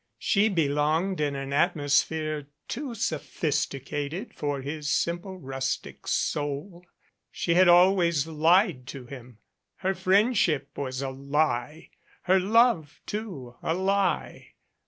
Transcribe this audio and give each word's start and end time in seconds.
She 0.17 0.49
belonged 0.49 1.21
in 1.21 1.35
an 1.35 1.53
atmosphere 1.53 2.47
too 2.67 2.95
sophisticated 2.95 4.33
for 4.33 4.61
his 4.63 4.89
simple 4.89 5.37
rustic 5.37 6.07
soul. 6.07 6.87
She 7.29 7.53
had 7.53 7.67
always 7.67 8.25
lied 8.25 8.87
to 8.87 9.05
him; 9.05 9.37
her 9.75 9.93
friendship 9.93 10.75
was 10.75 11.03
a 11.03 11.11
lie; 11.11 11.91
her 12.23 12.39
love, 12.39 12.99
too 13.05 13.57
a 13.61 13.75
lie. 13.75 14.53